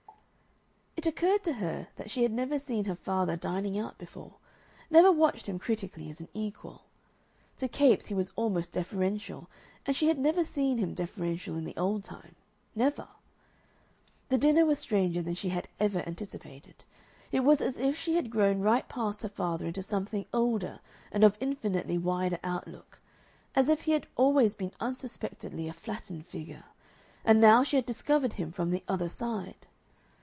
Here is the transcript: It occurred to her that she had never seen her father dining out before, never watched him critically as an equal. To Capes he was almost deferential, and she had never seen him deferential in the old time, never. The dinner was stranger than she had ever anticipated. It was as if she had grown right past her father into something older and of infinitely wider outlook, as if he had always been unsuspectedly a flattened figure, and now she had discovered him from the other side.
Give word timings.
It 0.97 1.07
occurred 1.07 1.43
to 1.45 1.53
her 1.53 1.87
that 1.95 2.11
she 2.11 2.21
had 2.21 2.31
never 2.31 2.59
seen 2.59 2.85
her 2.85 2.93
father 2.95 3.35
dining 3.35 3.75
out 3.75 3.97
before, 3.97 4.35
never 4.91 5.11
watched 5.11 5.47
him 5.47 5.57
critically 5.57 6.11
as 6.11 6.21
an 6.21 6.27
equal. 6.31 6.83
To 7.57 7.67
Capes 7.67 8.05
he 8.05 8.13
was 8.13 8.31
almost 8.35 8.73
deferential, 8.73 9.49
and 9.87 9.95
she 9.95 10.09
had 10.09 10.19
never 10.19 10.43
seen 10.43 10.77
him 10.77 10.93
deferential 10.93 11.55
in 11.55 11.63
the 11.63 11.75
old 11.75 12.03
time, 12.03 12.35
never. 12.75 13.07
The 14.29 14.37
dinner 14.37 14.63
was 14.63 14.77
stranger 14.77 15.23
than 15.23 15.33
she 15.33 15.49
had 15.49 15.67
ever 15.79 16.03
anticipated. 16.05 16.85
It 17.31 17.39
was 17.39 17.61
as 17.61 17.79
if 17.79 17.97
she 17.97 18.15
had 18.15 18.29
grown 18.29 18.59
right 18.59 18.87
past 18.87 19.23
her 19.23 19.29
father 19.29 19.65
into 19.65 19.81
something 19.81 20.27
older 20.31 20.81
and 21.11 21.23
of 21.23 21.35
infinitely 21.39 21.97
wider 21.97 22.37
outlook, 22.43 22.99
as 23.55 23.69
if 23.69 23.83
he 23.83 23.93
had 23.93 24.05
always 24.17 24.53
been 24.53 24.73
unsuspectedly 24.79 25.67
a 25.67 25.73
flattened 25.73 26.27
figure, 26.27 26.65
and 27.25 27.41
now 27.41 27.63
she 27.63 27.77
had 27.77 27.87
discovered 27.87 28.33
him 28.33 28.51
from 28.51 28.69
the 28.69 28.83
other 28.87 29.09
side. 29.09 29.65